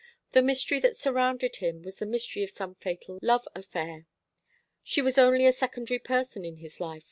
[0.31, 4.07] The mystery that surrounded him was the mystery of some fatal love affair.
[4.81, 6.99] She was only a secondary person in his life.